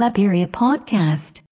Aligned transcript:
Claperia 0.00 0.46
Podcast. 0.48 1.42